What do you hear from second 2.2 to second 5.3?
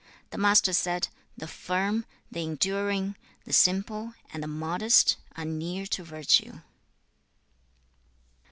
the enduring, the simple, and the modest